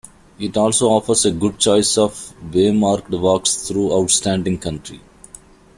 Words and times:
It 0.39 0.57
also 0.57 0.87
offers 0.89 1.25
a 1.25 1.31
good 1.31 1.59
choice 1.59 1.95
of 1.95 2.33
waymarked 2.49 3.11
walks 3.19 3.67
through 3.67 3.93
outstanding 3.93 4.57
country. 4.57 4.99